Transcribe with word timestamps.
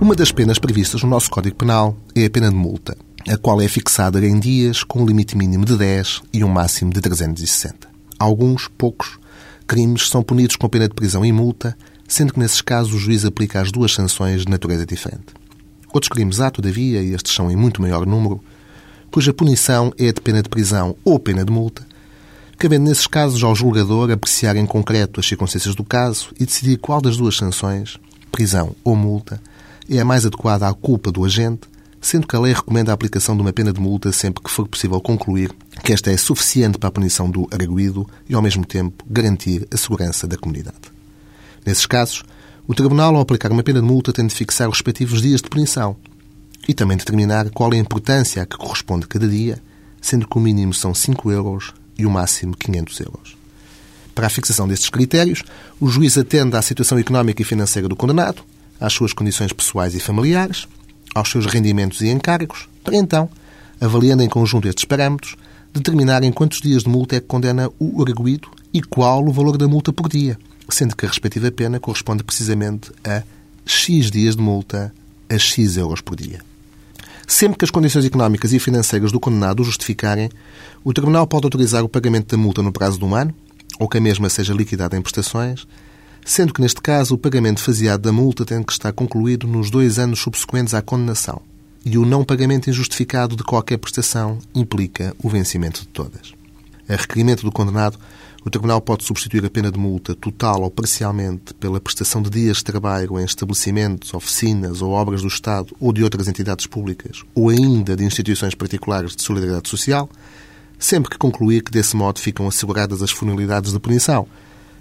Uma 0.00 0.14
das 0.14 0.32
penas 0.32 0.58
previstas 0.58 1.02
no 1.02 1.10
nosso 1.10 1.28
Código 1.28 1.56
Penal 1.56 1.94
é 2.14 2.24
a 2.24 2.30
pena 2.30 2.48
de 2.48 2.56
multa, 2.56 2.96
a 3.28 3.36
qual 3.36 3.60
é 3.60 3.68
fixada 3.68 4.18
em 4.26 4.40
dias 4.40 4.82
com 4.82 5.02
um 5.02 5.06
limite 5.06 5.36
mínimo 5.36 5.66
de 5.66 5.76
10 5.76 6.22
e 6.32 6.42
um 6.42 6.48
máximo 6.48 6.90
de 6.90 7.02
360. 7.02 7.86
Alguns, 8.18 8.66
poucos, 8.66 9.18
crimes 9.66 10.08
são 10.08 10.22
punidos 10.22 10.56
com 10.56 10.70
pena 10.70 10.88
de 10.88 10.94
prisão 10.94 11.22
e 11.22 11.30
multa, 11.30 11.76
sendo 12.08 12.32
que 12.32 12.38
nesses 12.38 12.62
casos 12.62 12.94
o 12.94 12.98
juiz 12.98 13.26
aplica 13.26 13.60
as 13.60 13.70
duas 13.70 13.92
sanções 13.92 14.46
de 14.46 14.50
natureza 14.50 14.86
diferente. 14.86 15.34
Outros 15.92 16.08
crimes 16.08 16.40
há, 16.40 16.50
todavia, 16.50 17.02
e 17.02 17.12
estes 17.12 17.34
são 17.34 17.50
em 17.50 17.56
muito 17.56 17.82
maior 17.82 18.06
número, 18.06 18.42
cuja 19.10 19.34
punição 19.34 19.92
é 19.98 20.10
de 20.10 20.20
pena 20.22 20.42
de 20.42 20.48
prisão 20.48 20.96
ou 21.04 21.18
pena 21.18 21.44
de 21.44 21.52
multa, 21.52 21.86
cabendo 22.56 22.86
nesses 22.86 23.06
casos 23.06 23.44
ao 23.44 23.54
julgador 23.54 24.10
apreciar 24.10 24.56
em 24.56 24.64
concreto 24.64 25.20
as 25.20 25.26
circunstâncias 25.26 25.74
do 25.74 25.84
caso 25.84 26.32
e 26.40 26.46
decidir 26.46 26.78
qual 26.78 27.02
das 27.02 27.18
duas 27.18 27.36
sanções, 27.36 27.98
prisão 28.32 28.74
ou 28.82 28.96
multa, 28.96 29.38
é 29.90 30.00
a 30.00 30.04
mais 30.04 30.24
adequada 30.24 30.68
à 30.68 30.72
culpa 30.72 31.10
do 31.10 31.24
agente, 31.24 31.62
sendo 32.00 32.26
que 32.26 32.36
a 32.36 32.40
lei 32.40 32.52
recomenda 32.52 32.92
a 32.92 32.94
aplicação 32.94 33.34
de 33.34 33.42
uma 33.42 33.52
pena 33.52 33.72
de 33.72 33.80
multa 33.80 34.12
sempre 34.12 34.42
que 34.42 34.50
for 34.50 34.66
possível 34.66 35.00
concluir 35.00 35.52
que 35.82 35.92
esta 35.92 36.10
é 36.10 36.16
suficiente 36.16 36.78
para 36.78 36.88
a 36.88 36.92
punição 36.92 37.28
do 37.28 37.48
arguído 37.50 38.08
e, 38.28 38.34
ao 38.34 38.40
mesmo 38.40 38.64
tempo, 38.64 39.04
garantir 39.08 39.66
a 39.72 39.76
segurança 39.76 40.26
da 40.26 40.38
comunidade. 40.38 40.78
Nesses 41.66 41.86
casos, 41.86 42.22
o 42.66 42.74
Tribunal, 42.74 43.16
ao 43.16 43.20
aplicar 43.20 43.50
uma 43.50 43.64
pena 43.64 43.80
de 43.80 43.86
multa, 43.86 44.12
tem 44.12 44.26
de 44.26 44.34
fixar 44.34 44.68
os 44.68 44.76
respectivos 44.76 45.20
dias 45.20 45.42
de 45.42 45.50
punição 45.50 45.96
e 46.68 46.72
também 46.72 46.96
determinar 46.96 47.50
qual 47.50 47.72
é 47.72 47.76
a 47.76 47.80
importância 47.80 48.42
a 48.42 48.46
que 48.46 48.56
corresponde 48.56 49.08
cada 49.08 49.26
dia, 49.26 49.60
sendo 50.00 50.26
que 50.26 50.38
o 50.38 50.40
mínimo 50.40 50.72
são 50.72 50.94
5 50.94 51.30
euros 51.32 51.74
e 51.98 52.06
o 52.06 52.10
máximo 52.10 52.56
500 52.56 53.00
euros. 53.00 53.36
Para 54.14 54.28
a 54.28 54.30
fixação 54.30 54.68
destes 54.68 54.88
critérios, 54.88 55.42
o 55.80 55.88
juiz 55.88 56.16
atende 56.16 56.56
à 56.56 56.62
situação 56.62 56.98
económica 56.98 57.42
e 57.42 57.44
financeira 57.44 57.88
do 57.88 57.96
condenado, 57.96 58.42
às 58.80 58.92
suas 58.92 59.12
condições 59.12 59.52
pessoais 59.52 59.94
e 59.94 60.00
familiares, 60.00 60.66
aos 61.14 61.30
seus 61.30 61.46
rendimentos 61.46 62.00
e 62.00 62.08
encargos, 62.08 62.68
para 62.82 62.96
então, 62.96 63.28
avaliando 63.80 64.22
em 64.22 64.28
conjunto 64.28 64.68
estes 64.68 64.84
parâmetros, 64.84 65.36
determinar 65.72 66.22
em 66.24 66.32
quantos 66.32 66.60
dias 66.60 66.82
de 66.82 66.88
multa 66.88 67.16
é 67.16 67.20
que 67.20 67.26
condena 67.26 67.70
o 67.78 68.02
arguído 68.02 68.48
e 68.72 68.80
qual 68.80 69.24
o 69.24 69.32
valor 69.32 69.56
da 69.56 69.68
multa 69.68 69.92
por 69.92 70.08
dia, 70.08 70.38
sendo 70.68 70.96
que 70.96 71.04
a 71.04 71.08
respectiva 71.08 71.50
pena 71.50 71.80
corresponde 71.80 72.24
precisamente 72.24 72.90
a 73.04 73.22
X 73.66 74.10
dias 74.10 74.36
de 74.36 74.42
multa 74.42 74.92
a 75.28 75.38
X 75.38 75.76
euros 75.76 76.00
por 76.00 76.16
dia. 76.16 76.40
Sempre 77.26 77.58
que 77.58 77.64
as 77.64 77.70
condições 77.70 78.04
económicas 78.04 78.52
e 78.52 78.58
financeiras 78.58 79.12
do 79.12 79.20
condenado 79.20 79.60
o 79.60 79.64
justificarem, 79.64 80.28
o 80.82 80.92
Tribunal 80.92 81.26
pode 81.26 81.46
autorizar 81.46 81.84
o 81.84 81.88
pagamento 81.88 82.28
da 82.28 82.36
multa 82.36 82.60
no 82.62 82.72
prazo 82.72 82.98
de 82.98 83.04
um 83.04 83.14
ano, 83.14 83.32
ou 83.78 83.88
que 83.88 83.98
a 83.98 84.00
mesma 84.00 84.28
seja 84.28 84.52
liquidada 84.52 84.96
em 84.96 85.02
prestações, 85.02 85.66
sendo 86.24 86.52
que, 86.52 86.60
neste 86.60 86.80
caso, 86.80 87.14
o 87.14 87.18
pagamento 87.18 87.62
faseado 87.62 88.02
da 88.02 88.12
multa 88.12 88.44
tem 88.44 88.62
que 88.62 88.72
estar 88.72 88.92
concluído 88.92 89.46
nos 89.46 89.70
dois 89.70 89.98
anos 89.98 90.20
subsequentes 90.20 90.74
à 90.74 90.82
condenação 90.82 91.42
e 91.84 91.96
o 91.96 92.04
não 92.04 92.24
pagamento 92.24 92.68
injustificado 92.68 93.36
de 93.36 93.42
qualquer 93.42 93.78
prestação 93.78 94.38
implica 94.54 95.14
o 95.22 95.28
vencimento 95.28 95.80
de 95.80 95.88
todas. 95.88 96.34
A 96.88 96.96
requerimento 96.96 97.42
do 97.42 97.52
condenado, 97.52 97.98
o 98.44 98.50
Tribunal 98.50 98.80
pode 98.80 99.04
substituir 99.04 99.44
a 99.44 99.50
pena 99.50 99.70
de 99.70 99.78
multa 99.78 100.14
total 100.14 100.62
ou 100.62 100.70
parcialmente 100.70 101.52
pela 101.54 101.80
prestação 101.80 102.22
de 102.22 102.30
dias 102.30 102.58
de 102.58 102.64
trabalho 102.64 103.18
em 103.18 103.24
estabelecimentos, 103.24 104.14
oficinas 104.14 104.80
ou 104.80 104.92
obras 104.92 105.22
do 105.22 105.28
Estado 105.28 105.74
ou 105.78 105.92
de 105.92 106.02
outras 106.02 106.26
entidades 106.26 106.66
públicas, 106.66 107.22
ou 107.34 107.50
ainda 107.50 107.94
de 107.94 108.04
instituições 108.04 108.54
particulares 108.54 109.14
de 109.14 109.22
solidariedade 109.22 109.68
social, 109.68 110.08
sempre 110.78 111.10
que 111.10 111.18
concluir 111.18 111.62
que 111.62 111.70
desse 111.70 111.94
modo 111.94 112.18
ficam 112.18 112.48
asseguradas 112.48 113.02
as 113.02 113.10
finalidades 113.10 113.72
de 113.72 113.78
punição, 113.78 114.26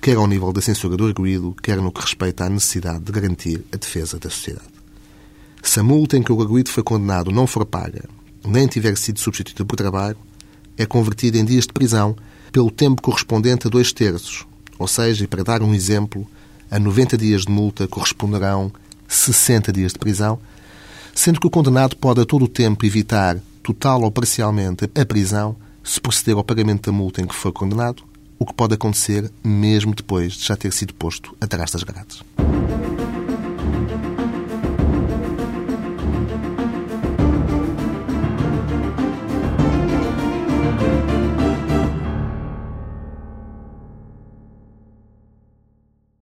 quer 0.00 0.16
ao 0.16 0.26
nível 0.26 0.52
da 0.52 0.62
censura 0.62 0.96
do 0.96 1.06
arguído, 1.06 1.54
quer 1.62 1.76
no 1.76 1.92
que 1.92 2.00
respeita 2.00 2.44
à 2.44 2.48
necessidade 2.48 3.04
de 3.04 3.12
garantir 3.12 3.64
a 3.72 3.76
defesa 3.76 4.18
da 4.18 4.30
sociedade. 4.30 4.68
Se 5.62 5.78
a 5.78 5.82
multa 5.82 6.16
em 6.16 6.22
que 6.22 6.32
o 6.32 6.40
arguído 6.40 6.70
foi 6.70 6.82
condenado 6.82 7.30
não 7.30 7.46
for 7.46 7.66
paga, 7.66 8.08
nem 8.44 8.66
tiver 8.66 8.96
sido 8.96 9.20
substituída 9.20 9.64
por 9.64 9.76
trabalho, 9.76 10.16
é 10.76 10.86
convertida 10.86 11.36
em 11.36 11.44
dias 11.44 11.66
de 11.66 11.72
prisão 11.72 12.16
pelo 12.50 12.70
tempo 12.70 13.02
correspondente 13.02 13.66
a 13.66 13.70
dois 13.70 13.92
terços, 13.92 14.46
ou 14.78 14.88
seja, 14.88 15.24
e 15.24 15.26
para 15.26 15.44
dar 15.44 15.62
um 15.62 15.74
exemplo, 15.74 16.26
a 16.70 16.78
90 16.78 17.18
dias 17.18 17.42
de 17.42 17.52
multa 17.52 17.86
corresponderão 17.86 18.72
60 19.06 19.70
dias 19.72 19.92
de 19.92 19.98
prisão, 19.98 20.38
sendo 21.14 21.38
que 21.38 21.46
o 21.46 21.50
condenado 21.50 21.96
pode 21.96 22.20
a 22.20 22.24
todo 22.24 22.46
o 22.46 22.48
tempo 22.48 22.86
evitar, 22.86 23.38
total 23.62 24.02
ou 24.02 24.10
parcialmente, 24.10 24.90
a 24.94 25.04
prisão 25.04 25.56
se 25.84 26.00
proceder 26.00 26.36
ao 26.36 26.44
pagamento 26.44 26.90
da 26.90 26.96
multa 26.96 27.20
em 27.20 27.26
que 27.26 27.34
foi 27.34 27.52
condenado, 27.52 28.02
o 28.40 28.46
que 28.46 28.54
pode 28.54 28.74
acontecer 28.74 29.30
mesmo 29.44 29.94
depois 29.94 30.32
de 30.32 30.46
já 30.46 30.56
ter 30.56 30.72
sido 30.72 30.94
posto 30.94 31.36
atrás 31.40 31.70
das 31.70 31.82
grades. 31.84 32.22